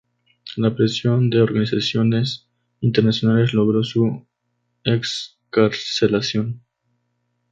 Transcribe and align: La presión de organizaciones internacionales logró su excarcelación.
La 0.57 0.73
presión 0.75 1.29
de 1.29 1.41
organizaciones 1.43 2.49
internacionales 2.79 3.53
logró 3.53 3.83
su 3.83 4.25
excarcelación. 4.83 6.63